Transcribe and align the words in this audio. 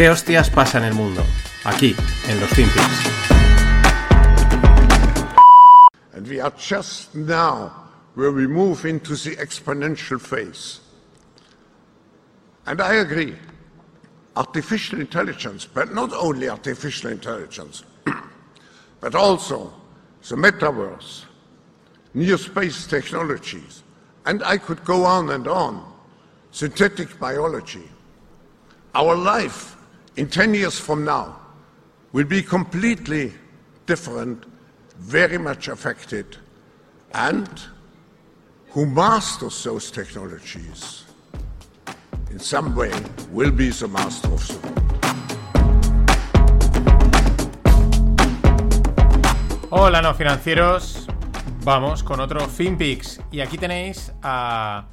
¿Qué 0.00 0.08
hostias 0.08 0.48
pasa 0.48 0.78
en 0.78 0.84
el 0.84 0.94
mundo? 0.94 1.22
Aquí, 1.64 1.94
en 2.26 2.40
los 2.40 2.48
Finpics. 2.52 2.86
And 6.14 6.26
we 6.26 6.40
are 6.40 6.54
just 6.56 7.14
now 7.14 7.70
where 8.14 8.32
we 8.32 8.46
move 8.46 8.86
into 8.86 9.14
the 9.14 9.36
exponential 9.36 10.18
phase. 10.18 10.80
And 12.64 12.80
I 12.80 12.94
agree. 12.94 13.36
Artificial 14.36 15.00
intelligence, 15.00 15.66
but 15.66 15.92
not 15.92 16.14
only 16.14 16.48
artificial 16.48 17.10
intelligence, 17.10 17.84
but 19.02 19.14
also 19.14 19.70
the 20.30 20.34
metaverse, 20.34 21.24
new 22.14 22.38
space 22.38 22.86
technologies, 22.86 23.82
and 24.24 24.42
I 24.44 24.56
could 24.56 24.82
go 24.86 25.04
on 25.04 25.28
and 25.28 25.46
on, 25.46 25.92
synthetic 26.52 27.20
biology. 27.20 27.86
Our 28.94 29.14
life 29.14 29.76
in 30.20 30.28
10 30.28 30.52
years 30.52 30.78
from 30.78 31.02
now 31.02 31.34
will 32.12 32.26
be 32.26 32.42
completely 32.42 33.32
different, 33.86 34.44
very 34.98 35.38
much 35.38 35.68
affected, 35.68 36.36
and 37.14 37.48
who 38.68 38.84
masters 38.84 39.64
those 39.64 39.90
technologies 39.90 41.04
in 42.30 42.38
some 42.38 42.76
way 42.76 42.92
will 43.32 43.50
be 43.50 43.70
the 43.70 43.88
master 43.88 44.28
of 44.28 44.46
the 44.46 44.58
world. 44.58 44.76
Hola 49.70 50.02
no 50.02 50.12
financieros, 50.12 51.06
vamos 51.64 52.02
con 52.02 52.20
otro 52.20 52.46
FinPix 52.46 53.22
y 53.32 53.40
aquí 53.40 53.56
tenéis 53.56 54.12
a, 54.22 54.84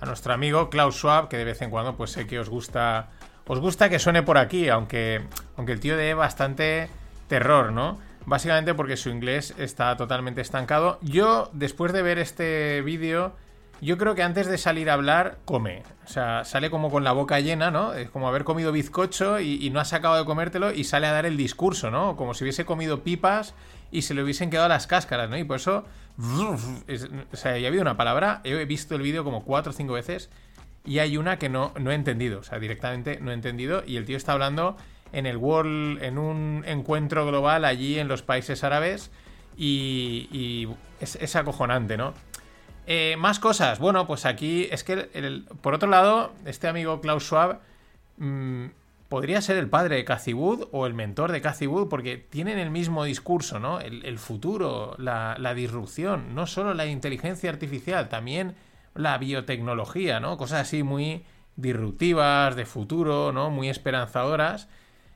a 0.00 0.06
nuestro 0.06 0.32
amigo 0.32 0.70
Klaus 0.70 0.94
Schwab 0.94 1.28
que 1.28 1.38
de 1.38 1.44
vez 1.44 1.60
en 1.60 1.70
cuando 1.70 1.96
pues 1.96 2.12
sé 2.12 2.28
que 2.28 2.38
os 2.38 2.48
gusta 2.48 3.08
os 3.50 3.58
gusta 3.58 3.88
que 3.88 3.98
suene 3.98 4.22
por 4.22 4.38
aquí, 4.38 4.68
aunque, 4.68 5.22
aunque 5.56 5.72
el 5.72 5.80
tío 5.80 5.96
dé 5.96 6.14
bastante 6.14 6.88
terror, 7.26 7.72
¿no? 7.72 7.98
Básicamente 8.24 8.74
porque 8.74 8.96
su 8.96 9.10
inglés 9.10 9.54
está 9.58 9.96
totalmente 9.96 10.40
estancado. 10.40 11.00
Yo, 11.02 11.50
después 11.52 11.92
de 11.92 12.02
ver 12.02 12.20
este 12.20 12.80
vídeo, 12.82 13.34
yo 13.80 13.98
creo 13.98 14.14
que 14.14 14.22
antes 14.22 14.46
de 14.46 14.56
salir 14.56 14.88
a 14.88 14.92
hablar, 14.94 15.38
come. 15.46 15.82
O 16.04 16.08
sea, 16.08 16.44
sale 16.44 16.70
como 16.70 16.92
con 16.92 17.02
la 17.02 17.10
boca 17.10 17.40
llena, 17.40 17.72
¿no? 17.72 17.92
Es 17.92 18.08
como 18.08 18.28
haber 18.28 18.44
comido 18.44 18.70
bizcocho 18.70 19.40
y, 19.40 19.68
no 19.70 19.80
has 19.80 19.94
acabado 19.94 20.20
de 20.20 20.26
comértelo 20.26 20.70
y 20.70 20.84
sale 20.84 21.08
a 21.08 21.12
dar 21.12 21.26
el 21.26 21.36
discurso, 21.36 21.90
¿no? 21.90 22.16
Como 22.16 22.34
si 22.34 22.44
hubiese 22.44 22.64
comido 22.64 23.02
pipas 23.02 23.54
y 23.90 24.02
se 24.02 24.14
le 24.14 24.22
hubiesen 24.22 24.50
quedado 24.50 24.68
las 24.68 24.86
cáscaras, 24.86 25.28
¿no? 25.28 25.36
Y 25.36 25.42
por 25.42 25.56
eso... 25.56 25.84
es- 26.86 27.08
o 27.32 27.36
sea, 27.36 27.58
ya 27.58 27.66
ha 27.66 27.68
habido 27.68 27.82
una 27.82 27.96
palabra, 27.96 28.42
he 28.44 28.64
visto 28.64 28.94
el 28.94 29.02
vídeo 29.02 29.24
como 29.24 29.42
cuatro 29.42 29.70
o 29.70 29.72
cinco 29.72 29.94
veces 29.94 30.30
y 30.84 30.98
hay 30.98 31.16
una 31.16 31.38
que 31.38 31.48
no, 31.48 31.72
no 31.78 31.90
he 31.90 31.94
entendido, 31.94 32.40
o 32.40 32.42
sea, 32.42 32.58
directamente 32.58 33.18
no 33.20 33.30
he 33.30 33.34
entendido. 33.34 33.82
Y 33.86 33.96
el 33.96 34.06
tío 34.06 34.16
está 34.16 34.32
hablando 34.32 34.76
en 35.12 35.26
el 35.26 35.36
World, 35.36 36.02
en 36.02 36.18
un 36.18 36.64
encuentro 36.66 37.26
global 37.26 37.64
allí 37.64 37.98
en 37.98 38.08
los 38.08 38.22
países 38.22 38.64
árabes. 38.64 39.10
Y, 39.56 40.28
y 40.32 40.68
es, 41.00 41.16
es 41.16 41.36
acojonante, 41.36 41.96
¿no? 41.96 42.14
Eh, 42.86 43.16
más 43.18 43.38
cosas. 43.38 43.78
Bueno, 43.78 44.06
pues 44.06 44.24
aquí 44.24 44.68
es 44.70 44.84
que, 44.84 45.44
por 45.60 45.74
otro 45.74 45.88
lado, 45.88 46.32
este 46.46 46.66
amigo 46.66 47.00
Klaus 47.00 47.24
Schwab 47.24 47.60
mm, 48.16 48.66
podría 49.08 49.42
ser 49.42 49.58
el 49.58 49.68
padre 49.68 49.96
de 49.96 50.04
Cathy 50.04 50.32
o 50.34 50.86
el 50.86 50.94
mentor 50.94 51.30
de 51.30 51.40
Cathy 51.42 51.68
porque 51.90 52.16
tienen 52.16 52.58
el 52.58 52.70
mismo 52.70 53.04
discurso, 53.04 53.58
¿no? 53.58 53.80
El, 53.80 54.04
el 54.06 54.18
futuro, 54.18 54.94
la, 54.98 55.36
la 55.38 55.52
disrupción, 55.52 56.34
no 56.34 56.46
solo 56.46 56.72
la 56.74 56.86
inteligencia 56.86 57.50
artificial, 57.50 58.08
también 58.08 58.54
la 58.94 59.18
biotecnología, 59.18 60.20
¿no? 60.20 60.36
Cosas 60.36 60.62
así 60.62 60.82
muy 60.82 61.24
disruptivas, 61.56 62.56
de 62.56 62.66
futuro, 62.66 63.32
¿no? 63.32 63.50
Muy 63.50 63.68
esperanzadoras. 63.68 64.68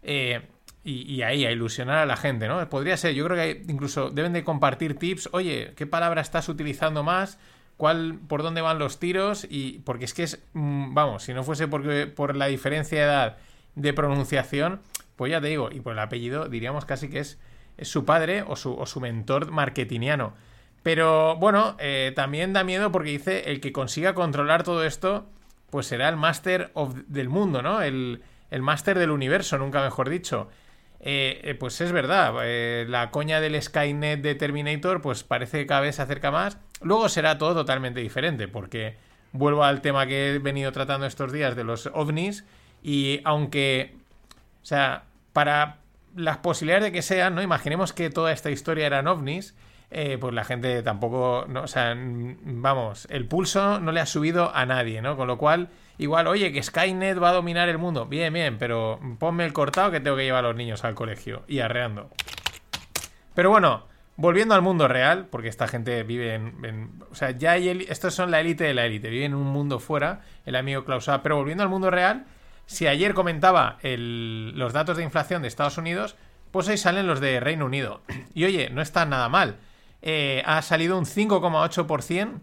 Eh, 0.02 0.42
y, 0.86 1.22
ahí, 1.22 1.46
a 1.46 1.50
ilusionar 1.50 1.96
a 1.96 2.06
la 2.06 2.16
gente, 2.16 2.46
¿no? 2.46 2.68
Podría 2.68 2.98
ser, 2.98 3.14
yo 3.14 3.24
creo 3.24 3.38
que 3.38 3.72
incluso 3.72 4.10
deben 4.10 4.34
de 4.34 4.44
compartir 4.44 4.98
tips. 4.98 5.30
Oye, 5.32 5.72
¿qué 5.76 5.86
palabra 5.86 6.20
estás 6.20 6.50
utilizando 6.50 7.02
más? 7.02 7.38
¿Cuál, 7.78 8.18
por 8.28 8.42
dónde 8.42 8.60
van 8.60 8.78
los 8.78 8.98
tiros? 8.98 9.46
Y 9.48 9.78
porque 9.78 10.04
es 10.04 10.12
que 10.12 10.24
es, 10.24 10.42
mm, 10.52 10.92
vamos, 10.92 11.22
si 11.22 11.32
no 11.32 11.42
fuese 11.42 11.68
porque, 11.68 12.06
por 12.06 12.36
la 12.36 12.46
diferencia 12.46 12.98
de 12.98 13.04
edad 13.04 13.36
de 13.76 13.94
pronunciación, 13.94 14.82
pues 15.16 15.30
ya 15.30 15.40
te 15.40 15.46
digo, 15.48 15.70
y 15.72 15.80
por 15.80 15.94
el 15.94 16.00
apellido 16.00 16.48
diríamos 16.50 16.84
casi 16.84 17.08
que 17.08 17.20
es, 17.20 17.40
es 17.78 17.88
su 17.88 18.04
padre 18.04 18.44
o 18.46 18.54
su, 18.54 18.74
o 18.74 18.84
su 18.84 19.00
mentor 19.00 19.50
marketingiano. 19.52 20.34
Pero 20.84 21.36
bueno, 21.36 21.76
eh, 21.80 22.12
también 22.14 22.52
da 22.52 22.62
miedo 22.62 22.92
porque 22.92 23.08
dice 23.08 23.50
el 23.50 23.60
que 23.60 23.72
consiga 23.72 24.14
controlar 24.14 24.64
todo 24.64 24.84
esto, 24.84 25.26
pues 25.70 25.86
será 25.86 26.10
el 26.10 26.16
máster 26.16 26.72
del 27.08 27.30
mundo, 27.30 27.62
¿no? 27.62 27.80
El, 27.80 28.22
el 28.50 28.60
máster 28.60 28.98
del 28.98 29.10
universo, 29.10 29.56
nunca 29.56 29.82
mejor 29.82 30.10
dicho. 30.10 30.50
Eh, 31.00 31.40
eh, 31.42 31.54
pues 31.54 31.80
es 31.80 31.90
verdad, 31.90 32.34
la 32.86 33.10
coña 33.10 33.40
del 33.40 33.60
Skynet 33.60 34.20
de 34.20 34.34
Terminator, 34.34 35.00
pues 35.00 35.24
parece 35.24 35.60
que 35.60 35.66
cada 35.66 35.80
vez 35.80 35.96
se 35.96 36.02
acerca 36.02 36.30
más. 36.30 36.58
Luego 36.82 37.08
será 37.08 37.38
todo 37.38 37.54
totalmente 37.54 38.00
diferente, 38.00 38.46
porque 38.46 38.96
vuelvo 39.32 39.64
al 39.64 39.80
tema 39.80 40.06
que 40.06 40.34
he 40.34 40.38
venido 40.38 40.70
tratando 40.70 41.06
estos 41.06 41.32
días 41.32 41.56
de 41.56 41.64
los 41.64 41.86
ovnis, 41.94 42.44
y 42.82 43.22
aunque, 43.24 43.96
o 44.62 44.66
sea, 44.66 45.04
para 45.32 45.78
las 46.14 46.36
posibilidades 46.38 46.84
de 46.84 46.92
que 46.92 47.00
sean, 47.00 47.34
¿no? 47.34 47.40
Imaginemos 47.42 47.94
que 47.94 48.10
toda 48.10 48.32
esta 48.32 48.50
historia 48.50 48.86
eran 48.86 49.06
ovnis, 49.06 49.54
eh, 49.94 50.18
pues 50.20 50.34
la 50.34 50.44
gente 50.44 50.82
tampoco, 50.82 51.44
no, 51.48 51.62
o 51.62 51.66
sea, 51.66 51.94
mm, 51.94 52.36
vamos, 52.62 53.06
el 53.10 53.26
pulso 53.26 53.80
no 53.80 53.92
le 53.92 54.00
ha 54.00 54.06
subido 54.06 54.54
a 54.54 54.66
nadie, 54.66 55.00
¿no? 55.00 55.16
Con 55.16 55.26
lo 55.28 55.38
cual, 55.38 55.68
igual, 55.98 56.26
oye, 56.26 56.52
que 56.52 56.62
Skynet 56.62 57.22
va 57.22 57.30
a 57.30 57.32
dominar 57.34 57.68
el 57.68 57.78
mundo, 57.78 58.06
bien, 58.06 58.32
bien, 58.32 58.58
pero 58.58 59.00
ponme 59.18 59.44
el 59.44 59.52
cortado 59.52 59.90
que 59.90 60.00
tengo 60.00 60.16
que 60.16 60.24
llevar 60.24 60.44
a 60.44 60.48
los 60.48 60.56
niños 60.56 60.84
al 60.84 60.94
colegio 60.94 61.44
y 61.48 61.60
arreando. 61.60 62.10
Pero 63.34 63.50
bueno, 63.50 63.86
volviendo 64.16 64.54
al 64.54 64.62
mundo 64.62 64.86
real, 64.88 65.26
porque 65.30 65.48
esta 65.48 65.66
gente 65.68 66.02
vive 66.02 66.34
en. 66.34 66.64
en- 66.64 67.02
o 67.10 67.14
sea, 67.14 67.30
ya 67.32 67.52
hay. 67.52 67.86
Estos 67.88 68.14
son 68.14 68.30
la 68.30 68.40
élite 68.40 68.64
de 68.64 68.74
la 68.74 68.86
élite, 68.86 69.08
viven 69.10 69.32
en 69.32 69.34
un 69.38 69.46
mundo 69.48 69.78
fuera, 69.80 70.20
el 70.46 70.56
amigo 70.56 70.84
Klaus. 70.84 71.10
Pero 71.22 71.36
volviendo 71.36 71.62
al 71.62 71.68
mundo 71.68 71.90
real, 71.90 72.26
si 72.66 72.86
ayer 72.86 73.14
comentaba 73.14 73.78
el- 73.82 74.56
los 74.56 74.72
datos 74.72 74.96
de 74.96 75.02
inflación 75.04 75.42
de 75.42 75.48
Estados 75.48 75.78
Unidos, 75.78 76.16
pues 76.50 76.68
hoy 76.68 76.76
salen 76.76 77.06
los 77.08 77.20
de 77.20 77.40
Reino 77.40 77.66
Unido. 77.66 78.02
Y 78.34 78.44
oye, 78.44 78.70
no 78.70 78.80
está 78.82 79.04
nada 79.04 79.28
mal. 79.28 79.56
Eh, 80.06 80.42
ha 80.44 80.60
salido 80.60 80.98
un 80.98 81.06
5,8% 81.06 82.40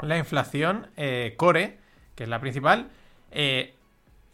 la 0.00 0.16
inflación 0.16 0.88
eh, 0.96 1.34
core, 1.36 1.78
que 2.14 2.24
es 2.24 2.28
la 2.28 2.40
principal. 2.40 2.88
eh, 3.30 3.74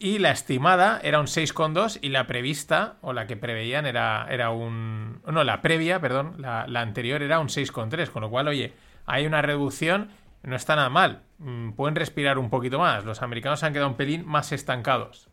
y 0.00 0.20
la 0.20 0.30
estimada 0.30 1.00
era 1.02 1.18
un 1.18 1.26
6,2 1.26 1.98
y 2.00 2.10
la 2.10 2.28
prevista, 2.28 2.98
o 3.00 3.12
la 3.12 3.26
que 3.26 3.36
preveían, 3.36 3.84
era, 3.84 4.28
era 4.30 4.50
un... 4.50 5.20
No, 5.26 5.42
la 5.42 5.60
previa, 5.60 6.00
perdón, 6.00 6.36
la, 6.38 6.62
anterior 6.80 7.20
era 7.20 7.40
un 7.40 7.48
6,3, 7.48 8.08
con 8.10 8.22
lo 8.22 8.30
cual, 8.30 8.46
oye, 8.46 8.74
hay 9.06 9.26
una 9.26 9.42
reducción, 9.42 10.10
no 10.44 10.54
está 10.54 10.76
nada 10.76 10.88
mal. 10.88 11.22
Mm, 11.38 11.72
Pueden 11.72 11.96
respirar 11.96 12.38
un 12.38 12.48
poquito 12.48 12.78
más. 12.78 13.04
Los 13.04 13.22
americanos 13.22 13.64
han 13.64 13.72
quedado 13.72 13.88
un 13.88 13.96
pelín 13.96 14.24
más 14.24 14.52
estancados. 14.52 15.28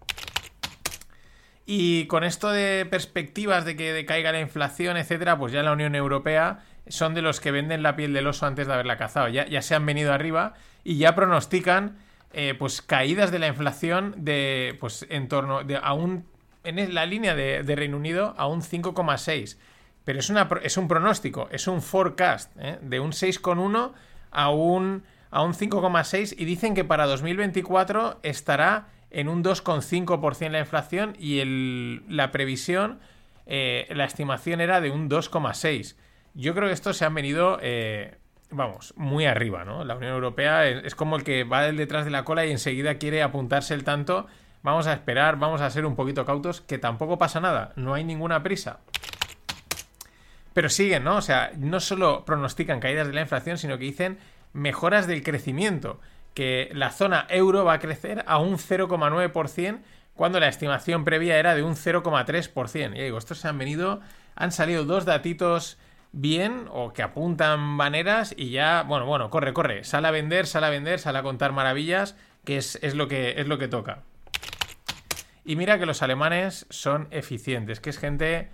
Y 1.68 2.08
con 2.08 2.24
esto 2.24 2.50
de 2.50 2.88
perspectivas 2.90 3.66
de 3.66 3.76
que 3.76 3.94
decaiga 3.94 4.32
la 4.32 4.40
inflación, 4.40 4.98
etcétera, 4.98 5.38
pues 5.38 5.54
ya 5.54 5.62
la 5.62 5.74
Unión 5.74 5.94
Europea 5.94 6.64
son 6.88 7.14
de 7.14 7.22
los 7.22 7.40
que 7.40 7.52
venden 7.52 7.84
la 7.84 7.96
piel 7.96 8.14
del 8.14 8.28
oso 8.28 8.46
antes 8.46 8.68
de 8.68 8.74
haberla 8.74 8.98
cazado. 8.98 9.28
Ya, 9.30 9.46
ya 9.48 9.62
se 9.62 9.76
han 9.76 9.86
venido 9.86 10.14
arriba 10.14 10.54
y 10.84 10.98
ya 10.98 11.16
pronostican 11.16 11.98
eh, 12.34 12.54
pues 12.58 12.82
caídas 12.82 13.32
de 13.32 13.40
la 13.40 13.48
inflación 13.48 14.14
de 14.18 14.78
pues 14.80 15.06
en 15.10 15.28
torno 15.28 15.64
de 15.64 15.78
a 15.78 15.94
un 15.94 16.26
en 16.66 16.94
la 16.94 17.06
línea 17.06 17.36
de, 17.36 17.64
Reino 17.76 17.98
Unido 17.98 18.34
a 18.38 18.48
un 18.48 18.62
5,6. 18.62 19.58
Pero 20.04 20.20
es, 20.20 20.30
una, 20.30 20.50
es 20.62 20.78
un 20.78 20.88
pronóstico, 20.88 21.48
es 21.52 21.68
un 21.68 21.82
forecast 21.82 22.52
¿eh? 22.60 22.78
de 22.82 23.00
un 23.00 23.12
6,1 23.12 23.92
a 24.32 24.50
un, 24.50 25.04
a 25.32 25.42
un 25.42 25.54
5,6 25.54 26.36
y 26.38 26.46
dicen 26.46 26.76
que 26.76 26.84
para 26.84 27.06
2024 27.06 28.20
estará 28.24 28.88
en 29.10 29.30
un 29.30 29.44
2,5% 29.44 30.50
la 30.50 30.60
inflación 30.60 31.16
y 31.18 31.40
el- 31.40 32.04
la 32.10 32.32
previsión, 32.32 33.00
eh, 33.46 33.88
la 33.92 34.06
estimación 34.06 34.60
era 34.62 34.82
de 34.82 34.92
un 34.92 35.10
2,6%. 35.10 35.96
Yo 36.36 36.54
creo 36.54 36.68
que 36.68 36.74
estos 36.74 36.98
se 36.98 37.06
han 37.06 37.14
venido, 37.16 37.58
eh, 37.62 38.18
vamos, 38.52 38.94
muy 38.98 39.26
arriba, 39.26 39.64
¿no? 39.64 39.84
La 39.86 39.96
Unión 39.96 40.14
Europea 40.14 40.68
es, 40.68 40.84
es 40.86 40.96
como 40.96 41.16
el 41.16 41.24
que 41.24 41.46
va 41.46 41.72
detrás 41.72 42.06
de 42.06 42.12
la 42.12 42.26
cola 42.26 42.46
y 42.46 42.52
enseguida 42.52 42.96
quiere 42.96 43.24
apuntarse 43.24 43.74
el 43.74 43.84
tanto. 43.84 44.28
Vamos 44.62 44.86
a 44.88 44.94
esperar, 44.94 45.38
vamos 45.40 45.62
a 45.62 45.70
ser 45.70 45.86
un 45.86 45.96
poquito 45.96 46.26
cautos, 46.26 46.60
que 46.60 46.78
tampoco 46.78 47.18
pasa 47.18 47.40
nada, 47.40 47.72
no 47.76 47.94
hay 47.94 48.04
ninguna 48.04 48.44
prisa. 48.44 48.80
Pero 50.56 50.70
siguen, 50.70 51.04
¿no? 51.04 51.18
O 51.18 51.22
sea, 51.22 51.52
no 51.58 51.80
solo 51.80 52.26
pronostican 52.26 52.80
caídas 52.80 53.08
de 53.08 53.14
la 53.14 53.22
inflación, 53.22 53.58
sino 53.58 53.78
que 53.78 53.84
dicen 53.84 54.20
mejoras 54.54 55.06
del 55.06 55.22
crecimiento. 55.22 56.00
Que 56.34 56.70
la 56.74 56.92
zona 56.92 57.28
euro 57.30 57.66
va 57.66 57.74
a 57.74 57.80
crecer 57.80 58.24
a 58.26 58.38
un 58.38 58.58
0,9% 58.58 59.80
cuando 60.16 60.40
la 60.40 60.48
estimación 60.48 61.04
previa 61.04 61.38
era 61.38 61.56
de 61.56 61.64
un 61.64 61.76
0,3%. 61.76 62.96
Ya 62.96 63.04
digo, 63.04 63.18
estos 63.18 63.40
se 63.40 63.48
han 63.50 63.58
venido, 63.58 64.00
han 64.36 64.54
salido 64.54 64.86
dos 64.86 65.04
datitos 65.04 65.78
bien 66.16 66.68
o 66.72 66.94
que 66.94 67.04
apuntan 67.04 67.60
maneras 67.60 68.34
y 68.38 68.50
ya, 68.50 68.84
bueno, 68.84 69.06
bueno, 69.06 69.30
corre, 69.30 69.54
corre, 69.54 69.84
sale 69.84 70.08
a 70.08 70.12
vender, 70.12 70.48
sale 70.48 70.66
a 70.66 70.70
vender, 70.70 70.98
sale 71.00 71.20
a 71.20 71.24
contar 71.24 71.52
maravillas, 71.52 72.16
que 72.46 72.58
es, 72.58 72.80
es 72.82 72.96
lo, 72.96 73.08
que, 73.08 73.40
es 73.40 73.48
lo 73.48 73.58
que 73.58 73.68
toca. 73.68 74.04
Y 75.44 75.58
mira 75.58 75.78
que 75.78 75.86
los 75.86 76.02
alemanes 76.02 76.66
son 76.70 77.08
eficientes, 77.12 77.80
que 77.80 77.92
es 77.92 78.00
gente... 78.00 78.50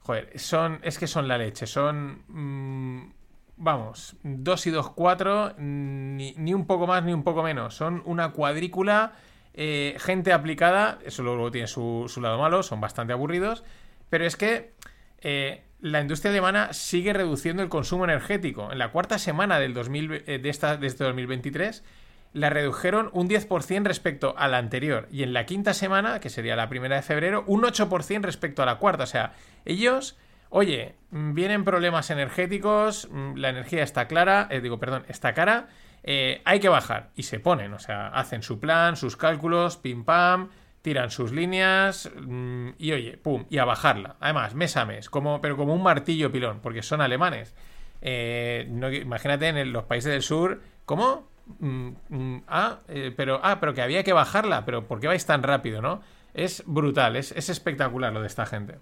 Joder, 0.00 0.38
son, 0.38 0.78
es 0.82 0.98
que 0.98 1.06
son 1.06 1.26
la 1.28 1.38
leche, 1.38 1.66
son... 1.66 2.22
mm, 2.28 3.12
vamos, 3.56 4.16
2 4.22 4.66
y 4.66 4.70
2, 4.70 4.90
4, 4.90 5.54
ni, 5.58 6.34
ni 6.36 6.54
un 6.54 6.66
poco 6.66 6.86
más 6.86 7.04
ni 7.04 7.12
un 7.12 7.22
poco 7.22 7.42
menos. 7.42 7.74
Son 7.74 8.02
una 8.04 8.32
cuadrícula, 8.32 9.12
eh, 9.54 9.96
gente 9.98 10.32
aplicada, 10.32 10.98
eso 11.04 11.22
luego 11.22 11.50
tiene 11.50 11.68
su, 11.68 12.04
su 12.08 12.20
lado 12.20 12.38
malo, 12.38 12.62
son 12.62 12.80
bastante 12.80 13.12
aburridos, 13.12 13.64
pero 14.10 14.26
es 14.26 14.36
que 14.36 14.74
eh, 15.20 15.62
la 15.80 16.00
industria 16.00 16.30
alemana 16.30 16.72
sigue 16.72 17.12
reduciendo 17.12 17.62
el 17.62 17.68
consumo 17.68 18.04
energético. 18.04 18.72
En 18.72 18.78
la 18.78 18.90
cuarta 18.90 19.18
semana 19.18 19.58
del 19.58 19.74
2000, 19.74 20.24
eh, 20.26 20.38
de, 20.38 20.48
esta, 20.48 20.76
de 20.76 20.86
este 20.86 21.04
2023 21.04 21.84
la 22.32 22.50
redujeron 22.50 23.08
un 23.12 23.28
10% 23.28 23.84
respecto 23.84 24.34
a 24.36 24.48
la 24.48 24.58
anterior. 24.58 25.08
Y 25.10 25.22
en 25.22 25.32
la 25.32 25.46
quinta 25.46 25.72
semana, 25.72 26.20
que 26.20 26.28
sería 26.28 26.54
la 26.54 26.68
primera 26.68 26.96
de 26.96 27.02
febrero, 27.02 27.44
un 27.46 27.62
8% 27.62 28.20
respecto 28.22 28.62
a 28.62 28.66
la 28.66 28.76
cuarta. 28.76 29.04
O 29.04 29.06
sea, 29.06 29.32
ellos, 29.64 30.18
oye, 30.50 30.96
vienen 31.10 31.64
problemas 31.64 32.10
energéticos, 32.10 33.08
mm, 33.10 33.36
la 33.36 33.48
energía 33.48 33.82
está 33.82 34.06
clara, 34.06 34.48
eh, 34.50 34.60
digo, 34.60 34.78
perdón, 34.78 35.04
está 35.08 35.32
cara, 35.32 35.68
eh, 36.02 36.42
hay 36.44 36.60
que 36.60 36.68
bajar. 36.68 37.10
Y 37.16 37.22
se 37.22 37.40
ponen, 37.40 37.72
o 37.72 37.78
sea, 37.78 38.08
hacen 38.08 38.42
su 38.42 38.60
plan, 38.60 38.96
sus 38.96 39.16
cálculos, 39.16 39.78
pim 39.78 40.04
pam, 40.04 40.50
tiran 40.86 41.10
sus 41.10 41.32
líneas 41.32 42.08
mm, 42.14 42.68
y 42.78 42.92
oye, 42.92 43.18
pum, 43.18 43.44
y 43.50 43.58
a 43.58 43.64
bajarla. 43.64 44.14
Además, 44.20 44.54
mes 44.54 44.76
a 44.76 44.84
mes, 44.84 45.10
como, 45.10 45.40
pero 45.40 45.56
como 45.56 45.74
un 45.74 45.82
martillo 45.82 46.30
pilón, 46.30 46.60
porque 46.60 46.80
son 46.80 47.00
alemanes. 47.00 47.56
Eh, 48.02 48.68
imagínate 49.02 49.48
en 49.48 49.72
los 49.72 49.82
países 49.82 50.12
del 50.12 50.22
sur, 50.22 50.62
¿cómo? 50.84 51.28
Mm, 51.58 51.88
mm, 52.08 52.42
ah, 52.46 52.78
eh, 52.86 53.12
pero, 53.16 53.40
ah, 53.42 53.58
pero 53.58 53.74
que 53.74 53.82
había 53.82 54.04
que 54.04 54.12
bajarla, 54.12 54.64
pero 54.64 54.86
¿por 54.86 55.00
qué 55.00 55.08
vais 55.08 55.26
tan 55.26 55.42
rápido, 55.42 55.82
no? 55.82 56.02
Es 56.34 56.62
brutal, 56.66 57.16
es, 57.16 57.32
es 57.32 57.48
espectacular 57.48 58.12
lo 58.12 58.20
de 58.20 58.28
esta 58.28 58.46
gente. 58.46 58.78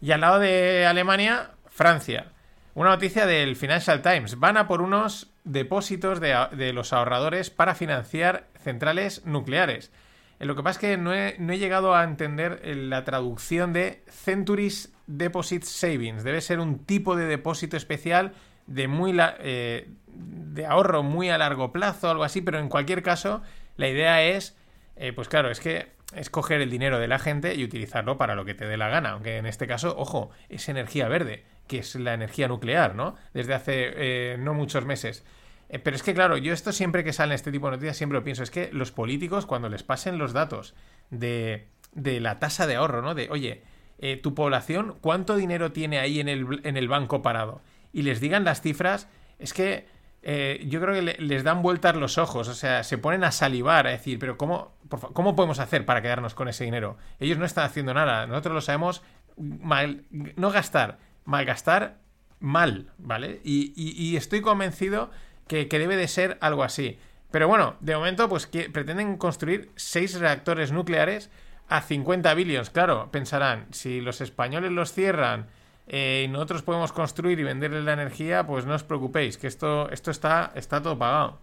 Y 0.00 0.12
al 0.12 0.22
lado 0.22 0.38
de 0.38 0.86
Alemania, 0.86 1.50
Francia. 1.66 2.32
Una 2.72 2.88
noticia 2.88 3.26
del 3.26 3.54
Financial 3.54 4.00
Times. 4.00 4.38
Van 4.38 4.56
a 4.56 4.66
por 4.66 4.80
unos 4.80 5.30
depósitos 5.44 6.20
de, 6.20 6.34
de 6.52 6.72
los 6.72 6.94
ahorradores 6.94 7.50
para 7.50 7.74
financiar 7.74 8.46
centrales 8.58 9.26
nucleares. 9.26 9.92
Eh, 10.40 10.44
Lo 10.46 10.54
que 10.56 10.62
pasa 10.62 10.78
es 10.78 10.78
que 10.78 10.96
no 10.96 11.14
he, 11.14 11.36
no 11.38 11.52
he 11.52 11.58
llegado 11.58 11.94
a 11.94 12.04
entender 12.04 12.60
eh, 12.64 12.74
la 12.74 13.04
traducción 13.04 13.72
de 13.72 14.02
Centuries 14.08 14.92
Deposit 15.06 15.62
Savings. 15.64 16.24
Debe 16.24 16.40
ser 16.40 16.60
un 16.60 16.84
tipo 16.84 17.16
de 17.16 17.26
depósito 17.26 17.76
especial 17.76 18.32
de 18.66 18.88
muy 18.88 19.12
la- 19.12 19.36
eh, 19.40 19.88
de 20.06 20.66
ahorro 20.66 21.02
muy 21.02 21.30
a 21.30 21.38
largo 21.38 21.72
plazo, 21.72 22.10
algo 22.10 22.24
así, 22.24 22.40
pero 22.42 22.58
en 22.58 22.68
cualquier 22.68 23.02
caso, 23.02 23.42
la 23.76 23.88
idea 23.88 24.22
es, 24.22 24.56
eh, 24.96 25.12
pues 25.12 25.28
claro, 25.28 25.50
es 25.50 25.60
que 25.60 25.86
es 26.14 26.30
coger 26.30 26.60
el 26.60 26.70
dinero 26.70 26.98
de 26.98 27.06
la 27.08 27.18
gente 27.18 27.54
y 27.54 27.64
utilizarlo 27.64 28.16
para 28.18 28.34
lo 28.34 28.44
que 28.44 28.54
te 28.54 28.66
dé 28.66 28.76
la 28.76 28.88
gana, 28.88 29.10
aunque 29.10 29.36
en 29.36 29.46
este 29.46 29.66
caso, 29.66 29.94
ojo, 29.98 30.30
es 30.48 30.68
energía 30.68 31.06
verde, 31.08 31.44
que 31.66 31.78
es 31.78 31.94
la 31.94 32.14
energía 32.14 32.48
nuclear, 32.48 32.94
¿no? 32.94 33.14
Desde 33.34 33.54
hace 33.54 33.72
eh, 33.94 34.36
no 34.38 34.54
muchos 34.54 34.84
meses. 34.86 35.24
Eh, 35.68 35.78
pero 35.78 35.96
es 35.96 36.02
que, 36.02 36.14
claro, 36.14 36.36
yo 36.36 36.52
esto 36.52 36.72
siempre 36.72 37.04
que 37.04 37.12
sale 37.12 37.34
este 37.34 37.52
tipo 37.52 37.66
de 37.66 37.72
noticias 37.72 37.96
siempre 37.96 38.18
lo 38.18 38.24
pienso, 38.24 38.42
es 38.42 38.50
que 38.50 38.70
los 38.72 38.90
políticos 38.92 39.46
cuando 39.46 39.68
les 39.68 39.82
pasen 39.82 40.18
los 40.18 40.32
datos 40.32 40.74
de, 41.10 41.68
de 41.92 42.20
la 42.20 42.38
tasa 42.38 42.66
de 42.66 42.76
ahorro, 42.76 43.02
¿no? 43.02 43.14
De, 43.14 43.28
oye, 43.30 43.62
eh, 43.98 44.16
tu 44.16 44.34
población, 44.34 44.96
¿cuánto 45.00 45.36
dinero 45.36 45.72
tiene 45.72 45.98
ahí 45.98 46.20
en 46.20 46.28
el, 46.28 46.60
en 46.64 46.76
el 46.76 46.88
banco 46.88 47.20
parado? 47.22 47.60
Y 47.92 48.02
les 48.02 48.20
digan 48.20 48.44
las 48.44 48.60
cifras, 48.62 49.08
es 49.38 49.52
que 49.52 49.86
eh, 50.22 50.64
yo 50.68 50.80
creo 50.80 50.94
que 50.94 51.02
le- 51.02 51.16
les 51.18 51.44
dan 51.44 51.62
vueltas 51.62 51.96
los 51.96 52.18
ojos, 52.18 52.48
o 52.48 52.54
sea, 52.54 52.82
se 52.82 52.98
ponen 52.98 53.22
a 53.24 53.30
salivar, 53.32 53.86
a 53.86 53.90
decir, 53.90 54.18
pero 54.18 54.36
¿cómo, 54.38 54.72
por 54.88 55.12
¿cómo 55.12 55.36
podemos 55.36 55.58
hacer 55.58 55.84
para 55.84 56.02
quedarnos 56.02 56.34
con 56.34 56.48
ese 56.48 56.64
dinero? 56.64 56.96
Ellos 57.20 57.38
no 57.38 57.44
están 57.44 57.64
haciendo 57.66 57.92
nada, 57.94 58.26
nosotros 58.26 58.54
lo 58.54 58.60
sabemos, 58.60 59.02
mal, 59.36 60.04
no 60.10 60.50
gastar, 60.50 60.98
malgastar 61.24 61.98
mal, 62.40 62.90
¿vale? 62.98 63.40
Y 63.44 64.16
estoy 64.16 64.40
convencido 64.40 65.10
que, 65.48 65.66
debe 65.70 65.96
de 65.96 66.06
ser 66.06 66.38
algo 66.40 66.62
así. 66.62 66.98
Pero 67.30 67.48
bueno, 67.48 67.76
de 67.80 67.96
momento, 67.96 68.28
pues 68.28 68.46
que 68.46 68.70
pretenden 68.70 69.16
construir 69.16 69.70
seis 69.76 70.18
reactores 70.18 70.72
nucleares 70.72 71.30
a 71.68 71.82
50 71.82 72.32
billions. 72.34 72.70
Claro, 72.70 73.10
pensarán, 73.10 73.66
si 73.70 74.00
los 74.00 74.20
españoles 74.20 74.70
los 74.70 74.92
cierran 74.92 75.48
eh, 75.86 76.24
y 76.24 76.28
nosotros 76.28 76.62
podemos 76.62 76.92
construir 76.92 77.38
y 77.40 77.44
venderles 77.44 77.84
la 77.84 77.92
energía, 77.92 78.46
pues 78.46 78.64
no 78.64 78.74
os 78.74 78.84
preocupéis, 78.84 79.36
que 79.36 79.46
esto, 79.46 79.90
esto 79.90 80.10
está, 80.10 80.52
está 80.54 80.82
todo 80.82 80.98
pagado. 80.98 81.38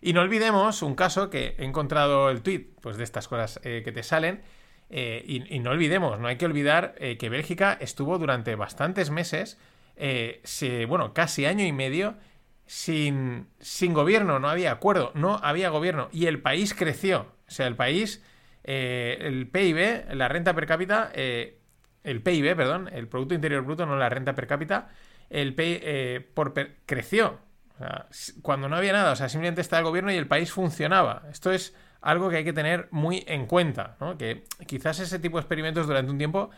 Y 0.00 0.12
no 0.12 0.20
olvidemos 0.20 0.82
un 0.82 0.96
caso 0.96 1.30
que 1.30 1.54
he 1.58 1.64
encontrado 1.64 2.28
el 2.30 2.42
tweet, 2.42 2.66
pues 2.80 2.96
de 2.96 3.04
estas 3.04 3.28
cosas 3.28 3.60
eh, 3.62 3.82
que 3.84 3.92
te 3.92 4.02
salen. 4.02 4.42
eh, 4.90 5.24
y, 5.26 5.58
no 5.60 5.70
olvidemos, 5.70 6.18
no 6.20 6.28
hay 6.28 6.36
que 6.36 6.44
olvidar 6.44 6.94
que 6.94 7.28
Bélgica 7.30 7.78
estuvo 7.80 8.18
durante 8.18 8.54
bastantes 8.56 9.10
meses, 9.10 9.58
eh, 9.96 10.40
se- 10.44 10.86
bueno, 10.86 11.12
casi 11.14 11.46
año 11.46 11.64
y 11.64 11.72
medio, 11.72 12.16
sin, 12.66 13.48
sin 13.60 13.92
gobierno, 13.92 14.38
no 14.38 14.48
había 14.48 14.72
acuerdo, 14.72 15.12
no 15.14 15.38
había 15.42 15.68
gobierno. 15.70 16.08
Y 16.12 16.26
el 16.26 16.40
país 16.40 16.74
creció. 16.74 17.26
O 17.48 17.50
sea, 17.50 17.66
el 17.66 17.76
país, 17.76 18.22
eh, 18.64 19.18
el 19.20 19.48
PIB, 19.48 20.14
la 20.14 20.28
renta 20.28 20.54
per 20.54 20.66
cápita, 20.66 21.10
eh, 21.14 21.58
el 22.04 22.22
PIB, 22.22 22.56
perdón, 22.56 22.88
el 22.92 23.08
Producto 23.08 23.34
Interior 23.34 23.62
Bruto, 23.64 23.86
no 23.86 23.96
la 23.96 24.08
renta 24.08 24.34
per 24.34 24.46
cápita, 24.46 24.90
el 25.30 25.54
PIB 25.54 26.20
por 26.34 26.52
per- 26.54 26.76
creció. 26.86 27.38
O 27.74 27.78
sea, 27.78 28.06
cuando 28.42 28.68
no 28.68 28.76
había 28.76 28.92
nada, 28.92 29.12
o 29.12 29.16
sea, 29.16 29.28
simplemente 29.28 29.60
estaba 29.60 29.80
el 29.80 29.86
gobierno 29.86 30.12
y 30.12 30.16
el 30.16 30.26
país 30.28 30.52
funcionaba. 30.52 31.24
Esto 31.30 31.50
es 31.52 31.74
algo 32.00 32.30
que 32.30 32.36
hay 32.38 32.44
que 32.44 32.52
tener 32.52 32.88
muy 32.90 33.24
en 33.26 33.46
cuenta, 33.46 33.96
¿no? 34.00 34.16
Que 34.18 34.44
quizás 34.66 34.98
ese 35.00 35.18
tipo 35.18 35.36
de 35.36 35.42
experimentos 35.42 35.86
durante 35.86 36.10
un 36.10 36.18
tiempo, 36.18 36.50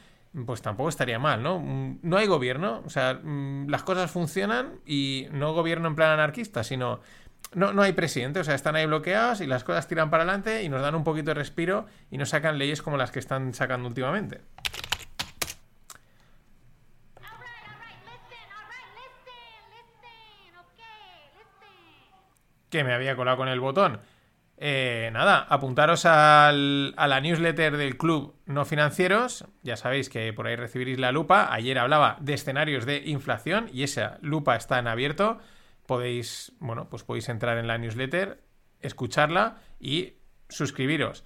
pues 0.47 0.63
tampoco 0.63 0.89
estaría 0.89 1.19
mal, 1.19 1.43
¿no? 1.43 1.61
Mm, 1.61 1.99
No 2.03 2.17
hay 2.17 2.27
gobierno, 2.27 2.83
o 2.85 2.91
sea, 2.91 3.15
mm, 3.23 3.69
las 3.69 3.83
cosas 3.83 4.11
funcionan 4.11 4.81
y 4.85 5.27
no 5.31 5.53
gobierno 5.55 5.89
en 5.89 5.95
plan 5.95 6.11
anarquista, 6.11 6.65
sino 6.65 7.01
no, 7.55 7.73
no 7.73 7.83
hay 7.83 7.93
presidente, 7.93 8.41
o 8.41 8.45
sea, 8.45 8.55
están 8.55 8.75
ahí 8.77 8.87
bloqueados 8.87 9.41
y 9.41 9.47
las 9.47 9.63
cosas 9.65 9.87
tiran 9.87 10.11
para 10.11 10.25
adelante 10.25 10.63
y 10.65 10.69
nos 10.69 10.83
dan 10.83 10.95
un 10.97 11.05
poquito 11.05 11.31
de 11.31 11.35
respiro 11.35 11.87
y 12.11 12.19
no 12.19 12.27
sacan 12.27 12.59
leyes 12.59 12.83
como 12.83 12.97
las 12.97 13.11
que 13.13 13.21
están 13.21 13.55
sacando 13.55 13.87
últimamente. 13.89 14.41
Que 22.71 22.85
me 22.85 22.93
había 22.93 23.17
colado 23.17 23.37
con 23.37 23.49
el 23.49 23.61
botón. 23.61 24.01
Eh, 24.57 25.11
nada, 25.13 25.47
apuntaros 25.49 26.05
a 26.07 26.53
la 26.53 27.21
newsletter 27.21 27.77
del 27.77 27.97
club 27.97 28.37
no 28.47 28.65
financieros. 28.65 29.47
Ya 29.63 29.77
sabéis 29.77 30.09
que 30.09 30.33
por 30.33 30.47
ahí 30.47 30.57
recibiréis 30.57 30.99
la 30.99 31.13
lupa. 31.13 31.53
Ayer 31.53 31.79
hablaba 31.79 32.17
de 32.21 32.35
escenarios 32.35 32.87
de 32.87 33.03
inflación 33.07 33.69
y 33.73 33.83
esa 33.83 34.19
lupa 34.21 34.57
está 34.57 34.79
en 34.79 34.87
abierto. 34.87 35.39
Podéis, 35.87 36.53
bueno, 36.61 36.89
pues 36.89 37.03
podéis 37.03 37.29
entrar 37.29 37.59
en 37.59 37.67
la 37.67 37.79
newsletter, 37.79 38.43
escucharla 38.81 39.59
y 39.81 40.15
suscribiros. 40.49 41.25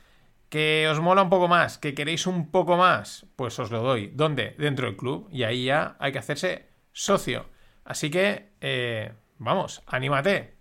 Que 0.49 0.89
os 0.91 0.99
mola 1.01 1.23
un 1.23 1.31
poco 1.31 1.47
más, 1.47 1.77
que 1.77 1.95
queréis 1.95 2.27
un 2.27 2.51
poco 2.51 2.79
más, 2.79 3.27
pues 3.37 3.59
os 3.59 3.71
lo 3.71 3.83
doy. 3.83 4.11
¿Dónde? 4.15 4.55
Dentro 4.59 4.87
del 4.87 4.97
club. 4.97 5.29
Y 5.31 5.43
ahí 5.43 5.67
ya 5.67 5.97
hay 6.01 6.13
que 6.13 6.19
hacerse 6.19 6.71
socio. 6.93 7.51
Así 7.85 8.11
que, 8.11 8.53
eh, 8.61 9.13
vamos, 9.37 9.83
anímate. 9.87 10.58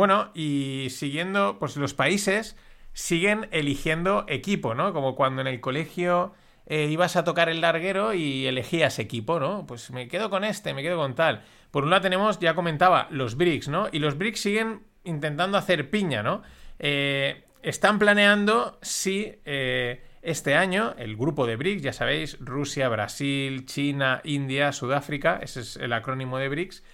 Bueno, 0.00 0.30
y 0.32 0.86
siguiendo, 0.88 1.58
pues 1.58 1.76
los 1.76 1.92
países 1.92 2.56
siguen 2.94 3.48
eligiendo 3.50 4.24
equipo, 4.28 4.74
¿no? 4.74 4.94
Como 4.94 5.14
cuando 5.14 5.42
en 5.42 5.46
el 5.46 5.60
colegio 5.60 6.32
eh, 6.64 6.86
ibas 6.86 7.16
a 7.16 7.24
tocar 7.24 7.50
el 7.50 7.60
larguero 7.60 8.14
y 8.14 8.46
elegías 8.46 8.98
equipo, 8.98 9.38
¿no? 9.38 9.66
Pues 9.66 9.90
me 9.90 10.08
quedo 10.08 10.30
con 10.30 10.42
este, 10.42 10.72
me 10.72 10.82
quedo 10.82 10.96
con 10.96 11.14
tal. 11.14 11.44
Por 11.70 11.84
un 11.84 11.90
lado 11.90 12.00
tenemos, 12.00 12.38
ya 12.38 12.54
comentaba, 12.54 13.08
los 13.10 13.36
BRICS, 13.36 13.68
¿no? 13.68 13.88
Y 13.92 13.98
los 13.98 14.16
BRICS 14.16 14.40
siguen 14.40 14.80
intentando 15.04 15.58
hacer 15.58 15.90
piña, 15.90 16.22
¿no? 16.22 16.40
Eh, 16.78 17.44
están 17.62 17.98
planeando 17.98 18.78
si 18.80 19.34
eh, 19.44 20.02
este 20.22 20.54
año 20.54 20.94
el 20.96 21.14
grupo 21.14 21.46
de 21.46 21.56
BRICS, 21.56 21.82
ya 21.82 21.92
sabéis, 21.92 22.38
Rusia, 22.40 22.88
Brasil, 22.88 23.66
China, 23.66 24.22
India, 24.24 24.72
Sudáfrica, 24.72 25.40
ese 25.42 25.60
es 25.60 25.76
el 25.76 25.92
acrónimo 25.92 26.38
de 26.38 26.48
BRICS, 26.48 26.84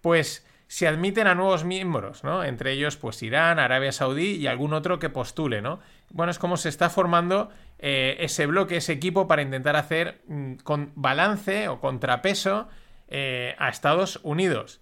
pues 0.00 0.46
se 0.72 0.88
admiten 0.88 1.26
a 1.26 1.34
nuevos 1.34 1.64
miembros, 1.66 2.24
¿no? 2.24 2.42
Entre 2.42 2.72
ellos, 2.72 2.96
pues 2.96 3.22
Irán, 3.22 3.58
Arabia 3.58 3.92
Saudí 3.92 4.36
y 4.36 4.46
algún 4.46 4.72
otro 4.72 4.98
que 4.98 5.10
postule, 5.10 5.60
¿no? 5.60 5.80
Bueno, 6.08 6.30
es 6.30 6.38
como 6.38 6.56
se 6.56 6.70
está 6.70 6.88
formando 6.88 7.50
eh, 7.78 8.16
ese 8.20 8.46
bloque, 8.46 8.78
ese 8.78 8.94
equipo 8.94 9.28
para 9.28 9.42
intentar 9.42 9.76
hacer 9.76 10.22
mm, 10.28 10.54
con 10.64 10.92
balance 10.94 11.68
o 11.68 11.78
contrapeso 11.78 12.68
eh, 13.08 13.54
a 13.58 13.68
Estados 13.68 14.18
Unidos. 14.22 14.80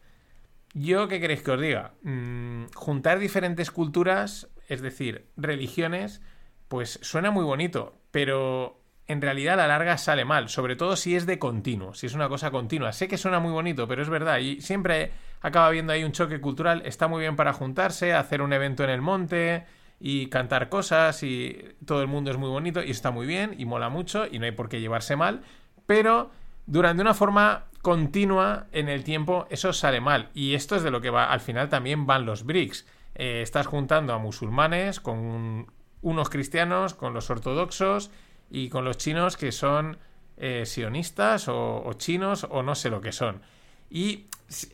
Yo, 0.75 1.09
¿qué 1.09 1.19
queréis 1.19 1.43
que 1.43 1.51
os 1.51 1.61
diga? 1.61 1.95
Mm, 2.03 2.67
juntar 2.73 3.19
diferentes 3.19 3.73
culturas, 3.73 4.49
es 4.69 4.83
decir, 4.83 5.27
religiones, 5.37 6.23
pues 6.69 7.01
suena 7.03 7.33
muy 7.33 7.43
bonito, 7.43 7.99
pero 8.13 8.81
en 9.09 9.21
realidad 9.21 9.55
a 9.55 9.67
la 9.67 9.67
larga 9.67 9.99
sale 9.99 10.25
mal, 10.25 10.51
sobre 10.51 10.77
todo 10.77 10.95
si 10.95 11.17
es 11.17 11.27
de 11.27 11.41
continuo, 11.41 11.95
si 11.95 12.07
es 12.07 12.15
una 12.15 12.29
cosa 12.29 12.53
continua. 12.53 12.93
Sé 12.93 13.09
que 13.09 13.19
suena 13.19 13.41
muy 13.41 13.51
bonito, 13.51 13.89
pero 13.89 14.03
es 14.03 14.09
verdad, 14.09 14.39
y 14.39 14.61
siempre 14.61 15.11
acaba 15.41 15.67
habiendo 15.67 15.93
ahí 15.93 16.05
un 16.05 16.13
choque 16.13 16.41
cultural, 16.41 16.83
está 16.85 17.09
muy 17.09 17.21
bien 17.21 17.37
para 17.37 17.53
juntarse, 17.53 18.13
hacer 18.13 18.43
un 18.43 18.53
evento 18.53 18.85
en 18.85 18.91
el 18.91 19.01
monte 19.01 19.65
y 19.99 20.27
cantar 20.27 20.69
cosas 20.69 21.23
y 21.23 21.75
todo 21.85 22.01
el 22.03 22.09
mundo 22.09 22.31
es 22.31 22.37
muy 22.37 22.49
bonito 22.49 22.83
y 22.83 22.91
está 22.91 23.11
muy 23.11 23.27
bien 23.27 23.55
y 23.59 23.67
mola 23.67 23.89
mucho 23.89 24.27
y 24.31 24.39
no 24.39 24.47
hay 24.47 24.53
por 24.53 24.69
qué 24.69 24.81
llevarse 24.81 25.17
mal, 25.17 25.43
pero 25.87 26.31
durante 26.67 27.03
una 27.03 27.15
forma 27.15 27.65
continua 27.83 28.67
en 28.73 28.89
el 28.89 29.05
tiempo 29.05 29.47
eso 29.51 29.73
sale 29.73 30.01
mal 30.01 30.31
y 30.35 30.55
esto 30.55 30.77
es 30.77 30.83
de 30.83 30.91
lo 30.91 31.01
que 31.01 31.11
va 31.11 31.31
al 31.31 31.41
final 31.41 31.69
también 31.69 32.07
van 32.07 32.27
los 32.27 32.45
BRICS. 32.45 32.87
Eh, 33.15 33.43
estás 33.43 33.67
juntando 33.67 34.15
a 34.15 34.19
musulmanes 34.19 35.01
con 35.01 35.67
unos 36.01 36.31
cristianos, 36.31 36.95
con 36.95 37.13
los 37.13 37.29
ortodoxos 37.29 38.11
y 38.51 38.69
con 38.69 38.85
los 38.85 38.97
chinos 38.97 39.37
que 39.37 39.53
son 39.53 39.99
eh, 40.37 40.65
sionistas 40.65 41.49
o 41.49 41.93
chinos 41.99 42.47
o 42.49 42.63
no 42.63 42.75
sé 42.75 42.89
lo 42.89 43.01
que 43.01 43.13
son. 43.13 43.43
Y 43.91 44.27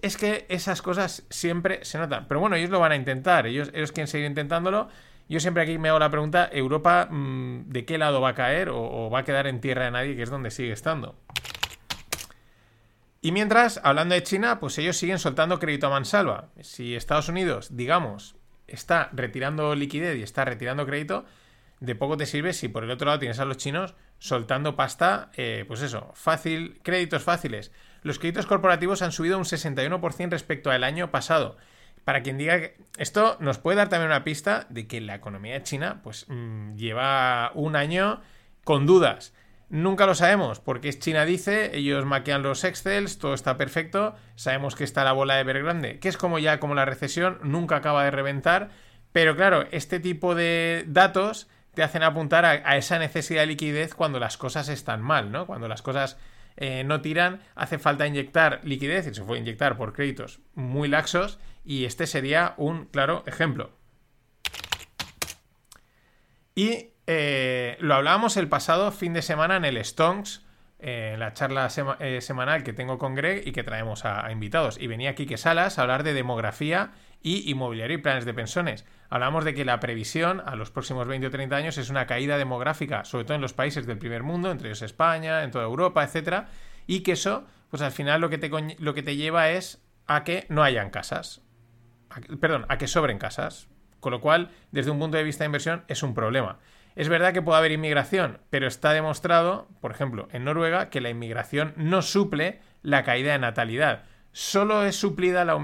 es 0.02 0.16
que 0.16 0.46
esas 0.48 0.82
cosas 0.82 1.24
siempre 1.30 1.84
se 1.84 1.98
notan. 1.98 2.26
Pero 2.28 2.40
bueno, 2.40 2.56
ellos 2.56 2.70
lo 2.70 2.80
van 2.80 2.92
a 2.92 2.96
intentar, 2.96 3.46
ellos, 3.46 3.70
ellos 3.74 3.92
quieren 3.92 4.08
seguir 4.08 4.26
intentándolo. 4.26 4.88
Yo 5.28 5.40
siempre 5.40 5.62
aquí 5.62 5.78
me 5.78 5.88
hago 5.88 5.98
la 5.98 6.10
pregunta, 6.10 6.48
¿Europa 6.52 7.08
mm, 7.10 7.68
de 7.68 7.84
qué 7.84 7.98
lado 7.98 8.20
va 8.20 8.30
a 8.30 8.34
caer 8.34 8.68
o, 8.70 9.10
va 9.10 9.20
a 9.20 9.24
quedar 9.24 9.46
en 9.46 9.60
tierra 9.60 9.86
de 9.86 9.90
nadie, 9.90 10.16
que 10.16 10.22
es 10.22 10.30
donde 10.30 10.50
sigue 10.50 10.72
estando? 10.72 11.16
Y 13.20 13.32
mientras, 13.32 13.80
hablando 13.82 14.14
de 14.14 14.22
China, 14.22 14.60
pues 14.60 14.78
ellos 14.78 14.96
siguen 14.96 15.18
soltando 15.18 15.58
crédito 15.58 15.88
a 15.88 15.90
mansalva. 15.90 16.50
Si 16.60 16.94
Estados 16.94 17.28
Unidos, 17.28 17.76
digamos, 17.76 18.36
está 18.68 19.10
retirando 19.12 19.74
liquidez 19.74 20.16
y 20.16 20.22
está 20.22 20.44
retirando 20.44 20.86
crédito, 20.86 21.24
de 21.80 21.94
poco 21.96 22.16
te 22.16 22.26
sirve 22.26 22.52
si 22.52 22.68
por 22.68 22.84
el 22.84 22.90
otro 22.90 23.06
lado 23.06 23.18
tienes 23.18 23.40
a 23.40 23.44
los 23.44 23.56
chinos 23.56 23.94
soltando 24.18 24.76
pasta, 24.76 25.30
eh, 25.36 25.64
pues 25.66 25.82
eso, 25.82 26.12
fácil, 26.14 26.78
créditos 26.84 27.24
fáciles. 27.24 27.72
Los 28.06 28.20
créditos 28.20 28.46
corporativos 28.46 29.02
han 29.02 29.10
subido 29.10 29.36
un 29.36 29.42
61% 29.42 30.30
respecto 30.30 30.70
al 30.70 30.84
año 30.84 31.10
pasado. 31.10 31.56
Para 32.04 32.22
quien 32.22 32.38
diga 32.38 32.60
que 32.60 32.76
esto 32.98 33.36
nos 33.40 33.58
puede 33.58 33.78
dar 33.78 33.88
también 33.88 34.12
una 34.12 34.22
pista 34.22 34.68
de 34.70 34.86
que 34.86 35.00
la 35.00 35.16
economía 35.16 35.64
China 35.64 36.02
pues 36.04 36.24
mm, 36.28 36.76
lleva 36.76 37.50
un 37.54 37.74
año 37.74 38.20
con 38.62 38.86
dudas. 38.86 39.34
Nunca 39.70 40.06
lo 40.06 40.14
sabemos, 40.14 40.60
porque 40.60 40.96
China 40.96 41.24
dice, 41.24 41.76
ellos 41.76 42.04
maquean 42.04 42.44
los 42.44 42.62
Excels, 42.62 43.18
todo 43.18 43.34
está 43.34 43.56
perfecto, 43.56 44.14
sabemos 44.36 44.76
que 44.76 44.84
está 44.84 45.02
la 45.02 45.10
bola 45.10 45.34
de 45.34 45.42
ver 45.42 45.64
grande, 45.64 45.98
que 45.98 46.08
es 46.08 46.16
como 46.16 46.38
ya 46.38 46.60
como 46.60 46.76
la 46.76 46.84
recesión, 46.84 47.40
nunca 47.42 47.74
acaba 47.74 48.04
de 48.04 48.12
reventar, 48.12 48.70
pero 49.10 49.34
claro, 49.34 49.66
este 49.72 49.98
tipo 49.98 50.36
de 50.36 50.84
datos 50.86 51.48
te 51.74 51.82
hacen 51.82 52.04
apuntar 52.04 52.44
a, 52.44 52.50
a 52.50 52.76
esa 52.76 53.00
necesidad 53.00 53.40
de 53.40 53.48
liquidez 53.48 53.96
cuando 53.96 54.20
las 54.20 54.36
cosas 54.36 54.68
están 54.68 55.02
mal, 55.02 55.32
¿no? 55.32 55.48
Cuando 55.48 55.66
las 55.66 55.82
cosas 55.82 56.16
eh, 56.56 56.84
no 56.84 57.00
tiran, 57.00 57.40
hace 57.54 57.78
falta 57.78 58.06
inyectar 58.06 58.60
liquidez 58.64 59.06
y 59.06 59.14
se 59.14 59.22
puede 59.22 59.40
inyectar 59.40 59.76
por 59.76 59.92
créditos 59.92 60.40
muy 60.54 60.88
laxos 60.88 61.38
y 61.64 61.84
este 61.84 62.06
sería 62.06 62.54
un 62.56 62.86
claro 62.86 63.24
ejemplo. 63.26 63.72
Y 66.54 66.90
eh, 67.06 67.76
lo 67.80 67.94
hablábamos 67.94 68.36
el 68.36 68.48
pasado 68.48 68.90
fin 68.90 69.12
de 69.12 69.22
semana 69.22 69.56
en 69.56 69.64
el 69.64 69.84
Stonks, 69.84 70.46
eh, 70.86 71.14
en 71.14 71.18
la 71.18 71.32
charla 71.32 71.68
eh, 71.98 72.20
semanal 72.20 72.62
que 72.62 72.72
tengo 72.72 72.96
con 72.96 73.16
Greg 73.16 73.42
y 73.44 73.50
que 73.50 73.64
traemos 73.64 74.04
a, 74.04 74.30
invitados. 74.30 74.78
Y 74.80 74.86
venía 74.86 75.16
Quique 75.16 75.36
Salas 75.36 75.80
a 75.80 75.82
hablar 75.82 76.04
de 76.04 76.14
demografía 76.14 76.92
y 77.24 77.50
inmobiliario 77.50 77.98
y 77.98 78.00
planes 78.00 78.24
de 78.24 78.32
pensiones. 78.32 78.84
Hablamos 79.10 79.44
de 79.44 79.52
que 79.52 79.64
la 79.64 79.80
previsión 79.80 80.40
a 80.46 80.54
los 80.54 80.70
próximos 80.70 81.08
20 81.08 81.26
o 81.26 81.30
30 81.32 81.56
años 81.56 81.78
es 81.78 81.90
una 81.90 82.06
caída 82.06 82.38
demográfica, 82.38 83.04
sobre 83.04 83.24
todo 83.24 83.34
en 83.34 83.40
los 83.40 83.52
países 83.52 83.84
del 83.84 83.98
primer 83.98 84.22
mundo, 84.22 84.48
entre 84.48 84.68
ellos 84.68 84.80
España, 84.82 85.42
en 85.42 85.50
toda 85.50 85.64
Europa, 85.64 86.04
etcétera, 86.04 86.50
y 86.86 87.00
que 87.00 87.12
eso, 87.12 87.44
pues 87.68 87.82
al 87.82 87.90
final 87.90 88.20
lo 88.20 88.30
que 88.30 88.38
te, 88.38 88.48
lo 88.78 88.94
que 88.94 89.02
te 89.02 89.16
lleva 89.16 89.50
es 89.50 89.84
a 90.06 90.22
que 90.22 90.46
no 90.50 90.62
hayan 90.62 90.90
casas. 90.90 91.42
Perdón, 92.40 92.64
a 92.68 92.78
que 92.78 92.86
sobren 92.86 93.18
casas. 93.18 93.66
Con 93.98 94.12
lo 94.12 94.20
cual, 94.20 94.52
desde 94.70 94.92
un 94.92 95.00
punto 95.00 95.16
de 95.16 95.24
vista 95.24 95.42
de 95.42 95.46
inversión, 95.46 95.82
es 95.88 96.04
un 96.04 96.14
problema. 96.14 96.60
Es 96.96 97.10
verdad 97.10 97.34
que 97.34 97.42
puede 97.42 97.58
haber 97.58 97.72
inmigración, 97.72 98.38
pero 98.48 98.66
está 98.66 98.92
demostrado, 98.94 99.68
por 99.80 99.90
ejemplo, 99.90 100.28
en 100.32 100.44
Noruega, 100.44 100.88
que 100.88 101.02
la 101.02 101.10
inmigración 101.10 101.74
no 101.76 102.00
suple 102.00 102.60
la 102.82 103.04
caída 103.04 103.32
de 103.32 103.38
natalidad. 103.38 104.04
Solo 104.32 104.82
es 104.82 104.96
suplida 104.96 105.44
la, 105.44 105.56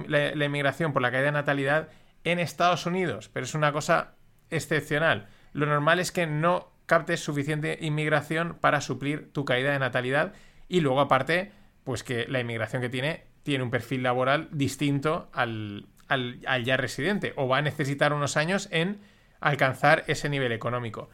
inmigración 0.44 0.92
por 0.92 1.00
la 1.00 1.10
caída 1.10 1.26
de 1.26 1.32
natalidad 1.32 1.88
en 2.24 2.38
Estados 2.38 2.84
Unidos, 2.84 3.30
pero 3.32 3.44
es 3.44 3.54
una 3.54 3.72
cosa 3.72 4.12
excepcional. 4.50 5.26
Lo 5.54 5.64
normal 5.64 6.00
es 6.00 6.12
que 6.12 6.26
no 6.26 6.70
captes 6.84 7.20
suficiente 7.20 7.78
inmigración 7.80 8.58
para 8.60 8.82
suplir 8.82 9.32
tu 9.32 9.46
caída 9.46 9.72
de 9.72 9.78
natalidad 9.78 10.34
y 10.68 10.80
luego 10.80 11.00
aparte, 11.00 11.52
pues 11.84 12.04
que 12.04 12.26
la 12.28 12.40
inmigración 12.40 12.82
que 12.82 12.90
tiene 12.90 13.24
tiene 13.42 13.64
un 13.64 13.70
perfil 13.70 14.02
laboral 14.02 14.48
distinto 14.52 15.30
al- 15.32 15.86
al 16.08 16.64
ya 16.64 16.76
residente 16.76 17.32
o 17.36 17.48
va 17.48 17.58
a 17.58 17.62
necesitar 17.62 18.12
unos 18.12 18.36
años 18.36 18.68
en 18.70 19.00
alcanzar 19.40 20.04
ese 20.06 20.28
nivel 20.28 20.52
económico. 20.52 21.08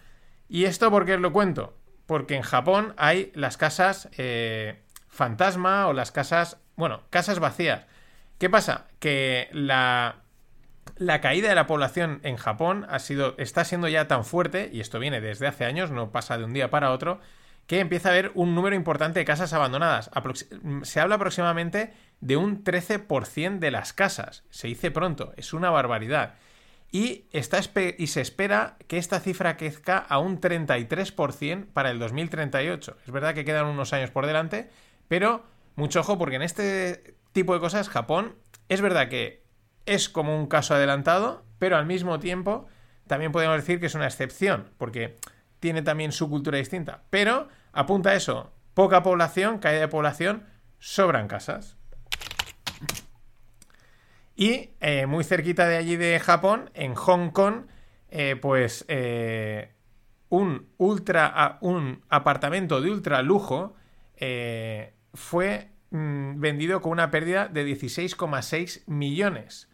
¿Y 0.48 0.64
esto 0.64 0.90
por 0.90 1.04
qué 1.04 1.14
os 1.14 1.20
lo 1.20 1.32
cuento? 1.32 1.76
Porque 2.06 2.34
en 2.34 2.42
Japón 2.42 2.94
hay 2.96 3.30
las 3.34 3.56
casas 3.56 4.08
eh, 4.16 4.82
fantasma 5.08 5.86
o 5.88 5.92
las 5.92 6.10
casas, 6.10 6.58
bueno, 6.76 7.02
casas 7.10 7.38
vacías. 7.38 7.84
¿Qué 8.38 8.48
pasa? 8.48 8.86
Que 8.98 9.48
la, 9.52 10.22
la 10.96 11.20
caída 11.20 11.48
de 11.48 11.54
la 11.54 11.66
población 11.66 12.20
en 12.22 12.36
Japón 12.36 12.86
ha 12.88 12.98
sido, 12.98 13.34
está 13.38 13.64
siendo 13.64 13.88
ya 13.88 14.08
tan 14.08 14.24
fuerte, 14.24 14.70
y 14.72 14.80
esto 14.80 14.98
viene 14.98 15.20
desde 15.20 15.46
hace 15.46 15.64
años, 15.64 15.90
no 15.90 16.12
pasa 16.12 16.38
de 16.38 16.44
un 16.44 16.52
día 16.52 16.70
para 16.70 16.92
otro, 16.92 17.20
que 17.66 17.80
empieza 17.80 18.08
a 18.08 18.12
haber 18.12 18.32
un 18.34 18.54
número 18.54 18.74
importante 18.74 19.20
de 19.20 19.26
casas 19.26 19.52
abandonadas. 19.52 20.10
Se 20.82 21.00
habla 21.00 21.16
aproximadamente 21.16 21.92
de 22.20 22.36
un 22.38 22.64
13% 22.64 23.58
de 23.58 23.70
las 23.70 23.92
casas. 23.92 24.44
Se 24.48 24.68
dice 24.68 24.90
pronto, 24.90 25.34
es 25.36 25.52
una 25.52 25.68
barbaridad. 25.68 26.34
Y, 26.90 27.26
está, 27.32 27.60
y 27.98 28.06
se 28.06 28.20
espera 28.20 28.76
que 28.86 28.96
esta 28.96 29.20
cifra 29.20 29.56
crezca 29.56 29.98
a 29.98 30.18
un 30.18 30.40
33% 30.40 31.66
para 31.66 31.90
el 31.90 31.98
2038. 31.98 32.96
Es 33.04 33.10
verdad 33.10 33.34
que 33.34 33.44
quedan 33.44 33.66
unos 33.66 33.92
años 33.92 34.10
por 34.10 34.26
delante, 34.26 34.70
pero 35.06 35.44
mucho 35.76 36.00
ojo 36.00 36.16
porque 36.16 36.36
en 36.36 36.42
este 36.42 37.14
tipo 37.32 37.54
de 37.54 37.60
cosas 37.60 37.88
Japón 37.88 38.34
es 38.68 38.80
verdad 38.80 39.08
que 39.08 39.42
es 39.86 40.08
como 40.08 40.38
un 40.38 40.46
caso 40.46 40.74
adelantado, 40.74 41.44
pero 41.58 41.76
al 41.76 41.86
mismo 41.86 42.18
tiempo 42.18 42.66
también 43.06 43.32
podemos 43.32 43.56
decir 43.56 43.80
que 43.80 43.86
es 43.86 43.94
una 43.94 44.06
excepción, 44.06 44.70
porque 44.76 45.16
tiene 45.60 45.82
también 45.82 46.12
su 46.12 46.28
cultura 46.28 46.58
distinta. 46.58 47.02
Pero 47.10 47.48
apunta 47.72 48.10
a 48.10 48.14
eso, 48.14 48.52
poca 48.74 49.02
población, 49.02 49.58
caída 49.58 49.80
de 49.80 49.88
población, 49.88 50.44
sobran 50.78 51.26
casas. 51.26 51.77
Y 54.38 54.70
eh, 54.80 55.06
muy 55.06 55.24
cerquita 55.24 55.66
de 55.66 55.76
allí 55.76 55.96
de 55.96 56.20
Japón, 56.20 56.70
en 56.74 56.94
Hong 56.94 57.30
Kong, 57.30 57.64
eh, 58.08 58.36
pues 58.40 58.84
eh, 58.86 59.72
un, 60.28 60.68
ultra, 60.76 61.58
un 61.60 62.04
apartamento 62.08 62.80
de 62.80 62.88
ultra 62.88 63.20
lujo 63.22 63.74
fue 65.12 65.70
mm, 65.90 66.38
vendido 66.38 66.80
con 66.80 66.92
una 66.92 67.10
pérdida 67.10 67.48
de 67.48 67.66
16,6 67.66 68.84
millones. 68.86 69.68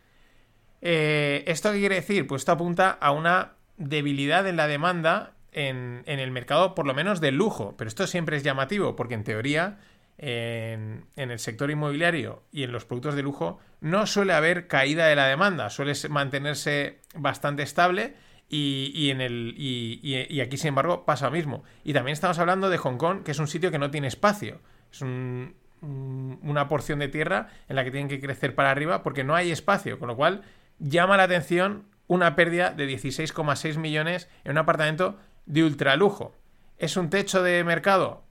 ¿Esto 0.81 1.71
qué 1.71 1.81
quiere 1.81 1.97
decir? 1.97 2.27
Pues 2.27 2.41
esto 2.41 2.53
apunta 2.53 2.89
a 2.89 3.11
una 3.11 3.57
debilidad 3.77 4.49
en 4.49 4.57
la 4.57 4.67
demanda 4.67 5.35
en, 5.53 6.05
en 6.07 6.21
el 6.21 6.31
mercado, 6.31 6.75
por 6.75 6.87
lo 6.87 6.95
menos 6.95 7.21
del 7.21 7.37
lujo. 7.37 7.75
Pero 7.77 7.89
esto 7.89 8.07
siempre 8.07 8.39
es 8.39 8.43
llamativo, 8.43 8.97
porque 8.97 9.13
en 9.13 9.25
teoría, 9.25 9.79
en, 10.19 11.05
el 11.17 11.39
sector 11.39 11.71
inmobiliario 11.71 12.43
y 12.53 12.63
en 12.63 12.73
los 12.73 12.85
productos 12.85 13.15
de 13.15 13.23
lujo, 13.23 13.59
no 13.81 14.07
suele 14.07 14.33
haber 14.33 14.67
caída 14.67 15.07
de 15.07 15.17
la 15.17 15.27
demanda, 15.27 15.71
suele 15.71 15.95
se- 15.95 16.09
mantenerse 16.09 17.01
bastante 17.15 17.63
estable. 17.63 18.15
Y, 18.49 18.93
y 18.95 19.11
en 19.11 19.21
el, 19.23 19.55
y, 19.57 20.41
aquí, 20.41 20.57
sin 20.59 20.69
embargo, 20.69 21.05
pasa 21.07 21.27
lo 21.27 21.33
mismo. 21.33 21.65
Y 21.83 21.93
también 21.95 22.13
estamos 22.13 22.39
hablando 22.39 22.69
de 22.71 22.77
Hong 22.79 22.99
Kong, 22.99 23.23
que 23.25 23.31
es 23.33 23.39
un 23.39 23.49
sitio 23.49 23.71
que 23.71 23.79
no 23.79 23.91
tiene 23.91 24.07
espacio. 24.07 24.61
Es 24.93 25.01
un, 25.01 25.55
un- 25.81 26.39
una 26.43 26.69
porción 26.69 26.99
de 27.01 27.09
tierra 27.09 27.49
en 27.69 27.77
la 27.77 27.85
que 27.85 27.91
tienen 27.91 28.09
que 28.09 28.21
crecer 28.21 28.55
para 28.55 28.71
arriba 28.71 29.03
porque 29.03 29.25
no 29.25 29.35
hay 29.35 29.51
espacio, 29.51 29.99
con 29.99 30.09
lo 30.09 30.17
cual 30.17 30.43
llama 30.79 31.17
la 31.17 31.25
atención 31.25 31.87
una 32.07 32.37
pérdida 32.37 32.71
de 32.71 32.87
16,6 32.87 33.79
millones 33.79 34.29
en 34.45 34.53
un 34.53 34.59
apartamento 34.59 35.19
de 35.47 35.65
ultralujo. 35.65 36.37
¿Es 36.79 36.97
un 36.99 37.09
techo 37.11 37.43
de 37.43 37.65
mercado? 37.65 38.25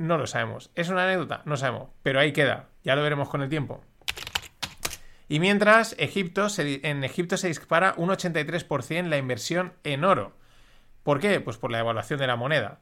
No 0.00 0.16
lo 0.16 0.26
sabemos. 0.26 0.70
¿Es 0.76 0.88
una 0.88 1.04
anécdota? 1.04 1.42
No 1.44 1.58
sabemos. 1.58 1.90
Pero 2.02 2.20
ahí 2.20 2.32
queda. 2.32 2.70
Ya 2.82 2.96
lo 2.96 3.02
veremos 3.02 3.28
con 3.28 3.42
el 3.42 3.50
tiempo. 3.50 3.84
Y 5.28 5.40
mientras, 5.40 5.94
Egipto 5.98 6.46
en 6.56 7.04
Egipto 7.04 7.36
se 7.36 7.48
dispara 7.48 7.92
un 7.98 8.08
83% 8.08 9.08
la 9.08 9.18
inversión 9.18 9.74
en 9.84 10.04
oro. 10.04 10.32
¿Por 11.02 11.20
qué? 11.20 11.40
Pues 11.40 11.58
por 11.58 11.70
la 11.70 11.76
devaluación 11.76 12.18
de 12.18 12.26
la 12.26 12.36
moneda. 12.36 12.80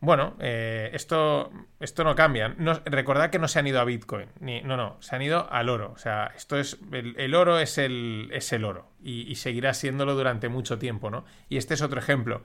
Bueno, 0.00 0.36
eh, 0.40 0.88
esto, 0.94 1.52
esto 1.80 2.02
no 2.02 2.14
cambia. 2.14 2.54
No, 2.56 2.80
recordad 2.86 3.28
que 3.28 3.38
no 3.38 3.46
se 3.46 3.58
han 3.58 3.66
ido 3.66 3.78
a 3.78 3.84
Bitcoin. 3.84 4.30
Ni, 4.40 4.62
no, 4.62 4.78
no, 4.78 4.96
se 5.00 5.16
han 5.16 5.20
ido 5.20 5.46
al 5.52 5.68
oro. 5.68 5.92
O 5.92 5.98
sea, 5.98 6.32
esto 6.34 6.58
es. 6.58 6.78
El, 6.92 7.14
el 7.18 7.34
oro 7.34 7.58
es 7.58 7.76
el, 7.76 8.30
es 8.32 8.50
el 8.54 8.64
oro. 8.64 8.88
Y, 9.02 9.30
y 9.30 9.34
seguirá 9.34 9.74
siéndolo 9.74 10.14
durante 10.14 10.48
mucho 10.48 10.78
tiempo, 10.78 11.10
¿no? 11.10 11.26
Y 11.50 11.58
este 11.58 11.74
es 11.74 11.82
otro 11.82 12.00
ejemplo. 12.00 12.42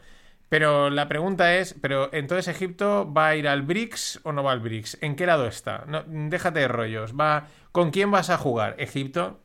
Pero 0.49 0.89
la 0.89 1.07
pregunta 1.07 1.55
es, 1.55 1.75
pero 1.79 2.09
entonces 2.11 2.47
Egipto 2.47 3.11
va 3.11 3.27
a 3.29 3.35
ir 3.35 3.47
al 3.47 3.61
BRICS 3.61 4.21
o 4.23 4.31
no 4.31 4.43
va 4.43 4.51
al 4.51 4.59
BRICS? 4.59 4.97
¿En 5.01 5.15
qué 5.15 5.27
lado 5.27 5.47
está? 5.47 5.85
Déjate 6.07 6.59
de 6.59 6.67
rollos. 6.67 7.13
Va, 7.13 7.47
¿con 7.71 7.91
quién 7.91 8.09
vas 8.09 8.31
a 8.31 8.37
jugar? 8.37 8.75
Egipto. 8.79 9.39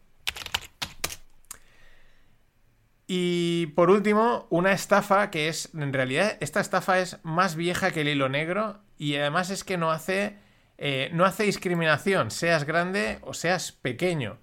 Y 3.06 3.66
por 3.76 3.90
último, 3.90 4.46
una 4.48 4.72
estafa 4.72 5.30
que 5.30 5.48
es, 5.48 5.74
en 5.74 5.92
realidad, 5.92 6.38
esta 6.40 6.60
estafa 6.60 6.98
es 7.00 7.18
más 7.22 7.54
vieja 7.54 7.90
que 7.90 8.00
el 8.00 8.08
hilo 8.08 8.30
negro 8.30 8.80
y 8.96 9.16
además 9.16 9.50
es 9.50 9.62
que 9.62 9.76
no 9.76 9.90
hace, 9.90 10.38
eh, 10.78 11.10
no 11.12 11.26
hace 11.26 11.44
discriminación, 11.44 12.30
seas 12.30 12.64
grande 12.64 13.18
o 13.20 13.34
seas 13.34 13.72
pequeño. 13.72 14.38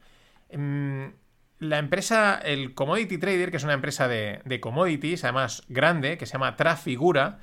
Mm, 0.54 1.08
la 1.62 1.78
empresa, 1.78 2.40
el 2.44 2.74
Commodity 2.74 3.20
Trader, 3.20 3.52
que 3.52 3.58
es 3.58 3.64
una 3.64 3.74
empresa 3.74 4.08
de, 4.08 4.60
commodities, 4.60 5.24
además 5.24 5.62
grande, 5.70 6.18
que 6.18 6.26
se 6.26 6.34
llama 6.34 6.56
Trafigura, 6.56 7.38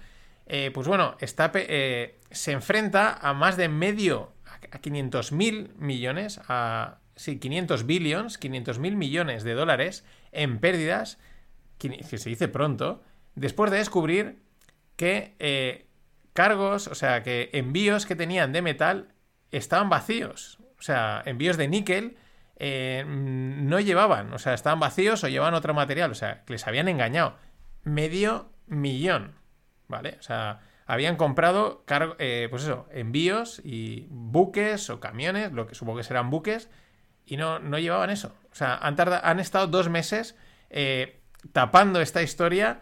eh, 0.47 0.73
pues 0.75 0.89
bueno, 0.89 1.17
está, 1.21 1.53
eh, 1.55 2.19
se 2.33 2.51
enfrenta 2.51 3.13
a 3.13 3.33
más 3.33 3.57
de 3.57 3.69
medio, 3.69 4.33
a 4.73 4.79
500 4.81 5.31
mil 5.31 5.71
millones, 5.79 6.41
a, 6.49 6.99
sí, 7.15 7.39
500 7.39 7.87
billions, 7.87 8.39
500 8.39 8.81
mil 8.81 8.97
millones 8.97 9.45
de 9.45 9.55
dólares 9.55 10.05
en 10.33 10.59
pérdidas, 10.59 11.19
que 11.79 11.99
que 11.99 12.19
se 12.19 12.29
dice 12.29 12.49
pronto, 12.49 13.05
después 13.37 13.71
de 13.71 13.79
descubrir 13.79 14.41
que 14.97 15.37
eh, 15.39 15.87
cargos, 16.33 16.89
o 16.89 16.97
sea, 16.97 17.23
que 17.23 17.51
envíos 17.53 18.05
que 18.05 18.17
tenían 18.17 18.53
de 18.53 18.63
metal 18.63 19.15
estaban 19.53 19.89
vacíos. 19.89 20.59
O 20.77 20.83
sea, 20.83 21.23
envíos 21.25 21.57
de 21.57 21.69
níquel 21.69 22.17
eh, 22.59 23.05
no 23.07 23.81
llevaban, 23.81 24.33
o 24.33 24.39
sea, 24.39 24.53
estaban 24.53 24.81
vacíos 24.81 25.23
o 25.25 25.29
llevaban 25.29 25.55
otro 25.55 25.73
material, 25.75 26.11
o 26.11 26.15
sea, 26.15 26.43
que 26.45 26.53
les 26.55 26.67
habían 26.67 26.89
engañado. 26.89 27.37
Medio 27.85 28.51
millón, 28.67 29.35
¿vale? 29.87 30.17
O 30.19 30.23
sea, 30.23 30.61
habían 30.87 31.17
comprado, 31.17 31.85
cargo, 31.87 32.17
eh, 32.19 32.49
pues 32.51 32.65
eso, 32.65 32.87
envíos 32.93 33.61
y 33.65 34.07
buques 34.11 34.91
o 34.91 35.01
camiones, 35.01 35.53
lo 35.53 35.67
que 35.67 35.75
supongo 35.75 35.99
que 35.99 36.05
serán 36.05 36.31
buques, 36.31 36.69
y 37.25 37.37
no, 37.37 37.59
no 37.61 37.79
llevaban 37.79 38.11
eso. 38.11 38.35
O 38.51 38.55
sea, 38.55 38.75
han, 38.77 38.97
tarda- 38.97 39.21
han 39.23 39.39
estado 39.39 39.67
dos 39.69 39.89
meses 39.89 40.37
eh, 40.71 41.21
tapando 41.53 42.01
esta 42.01 42.23
historia, 42.23 42.81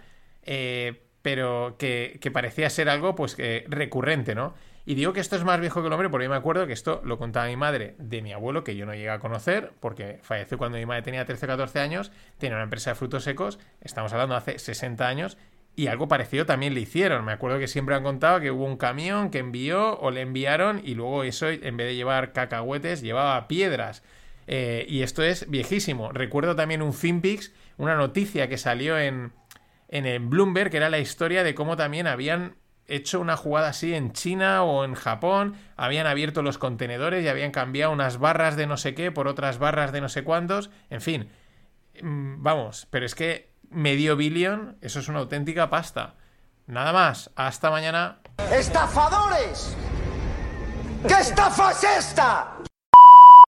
pero 1.23 1.77
que, 1.79 2.19
que 2.21 2.31
parecía 2.31 2.71
ser 2.71 2.89
algo 2.89 3.15
pues 3.17 3.37
recurrente, 3.69 4.35
¿no? 4.37 4.55
Y 4.89 4.95
digo 4.95 5.13
que 5.13 5.19
esto 5.19 5.35
es 5.35 5.43
más 5.43 5.61
viejo 5.61 5.81
que 5.81 5.89
el 5.89 5.93
hombre 5.93 6.09
porque 6.09 6.29
me 6.29 6.37
acuerdo 6.37 6.67
que 6.69 6.73
esto 6.73 7.03
lo 7.05 7.19
contaba 7.19 7.47
mi 7.47 7.57
madre 7.57 7.97
de 7.99 8.23
mi 8.23 8.33
abuelo, 8.33 8.63
que 8.63 8.77
yo 8.77 8.87
no 8.87 8.95
llegué 8.95 9.11
a 9.11 9.19
conocer, 9.19 9.73
porque 9.81 10.21
falleció 10.23 10.59
cuando 10.59 10.79
mi 10.79 10.87
madre 10.87 11.03
tenía 11.03 11.25
13 11.25 11.45
o 11.45 11.49
14 11.49 11.81
años, 11.81 12.13
tenía 12.39 12.55
una 12.55 12.63
empresa 12.63 12.91
de 12.91 12.95
frutos 12.95 13.25
secos, 13.25 13.59
estamos 13.81 14.13
hablando 14.13 14.37
hace 14.37 14.61
60 14.61 15.09
años, 15.09 15.39
y 15.75 15.89
algo 15.89 16.07
parecido 16.07 16.47
también 16.47 16.73
le 16.73 16.81
hicieron. 16.81 17.25
Me 17.25 17.33
acuerdo 17.33 17.59
que 17.59 17.67
siempre 17.67 17.97
han 17.97 18.05
contado 18.05 18.41
que 18.41 18.53
hubo 18.53 18.65
un 18.65 18.77
camión 18.77 19.31
que 19.31 19.39
envió 19.39 19.99
o 19.99 20.13
le 20.13 20.23
enviaron 20.23 20.81
y 20.83 20.95
luego 20.95 21.25
eso, 21.25 21.49
en 21.49 21.77
vez 21.77 21.89
de 21.89 21.97
llevar 21.97 22.33
cacahuetes, 22.33 23.03
llevaba 23.03 23.47
piedras. 23.49 24.05
Eh, 24.47 24.87
y 24.89 25.03
esto 25.03 25.23
es 25.23 25.51
viejísimo. 25.51 26.13
Recuerdo 26.13 26.57
también 26.57 26.81
un 26.81 26.95
FinPix, 26.95 27.53
una 27.77 27.97
noticia 27.97 28.49
que 28.49 28.57
salió 28.57 28.99
en, 28.99 29.33
en 29.89 30.07
el 30.07 30.21
Bloomberg, 30.21 30.71
que 30.71 30.79
era 30.79 30.89
la 30.89 31.01
historia 31.01 31.43
de 31.45 31.55
cómo 31.55 31.77
también 31.77 32.07
habían 32.07 32.55
hecho 32.89 33.21
una 33.21 33.37
jugada 33.37 33.69
así 33.69 33.95
en 33.95 34.13
China 34.13 34.63
o 34.63 34.85
en 34.85 34.95
Japón, 34.95 35.57
habían 35.77 36.07
abierto 36.07 36.43
los 36.43 36.59
contenedores 36.59 37.25
y 37.25 37.29
habían 37.29 37.51
cambiado 37.51 37.93
unas 37.93 38.19
barras 38.19 38.57
de 38.57 38.67
no 38.67 38.77
sé 38.77 38.95
qué 38.95 39.11
por 39.13 39.29
otras 39.29 39.59
barras 39.59 39.93
de 39.93 40.01
no 40.01 40.09
sé 40.09 40.25
cuántos, 40.25 40.71
en 40.91 41.01
fin, 41.01 41.31
Mm, 42.03 42.43
vamos, 42.43 42.87
pero 42.91 43.07
es 43.07 43.15
que 43.15 43.53
medio 43.71 44.17
billón, 44.17 44.77
eso 44.81 45.01
es 45.01 45.09
una 45.09 45.21
auténtica 45.21 45.71
pasta. 45.71 46.15
Nada 46.67 46.93
más, 46.93 47.31
hasta 47.37 47.71
mañana. 47.71 48.19
¡Estafadores! 48.53 49.77
¿Qué 51.07 51.15
estafa 51.15 51.71
es 51.71 51.85
esta? 51.85 52.57